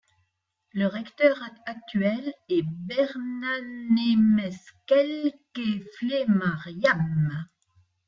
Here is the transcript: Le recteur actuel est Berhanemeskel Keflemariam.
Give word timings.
Le 0.73 0.87
recteur 0.87 1.37
actuel 1.67 2.33
est 2.49 2.65
Berhanemeskel 2.87 5.31
Keflemariam. 5.53 7.45